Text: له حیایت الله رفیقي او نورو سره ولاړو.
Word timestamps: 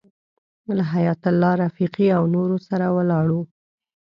له 0.77 0.83
حیایت 0.93 1.21
الله 1.31 1.53
رفیقي 1.63 2.07
او 2.17 2.23
نورو 2.35 2.57
سره 2.67 2.85
ولاړو. 2.97 3.41